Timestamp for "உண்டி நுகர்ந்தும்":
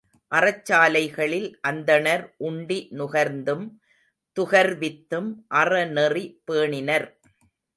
2.39-3.65